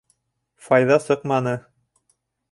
Файҙа 0.67 0.97
сыҡманы. 1.03 1.53